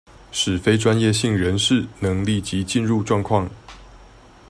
[0.31, 3.47] 使非專業性人士能立即進入狀況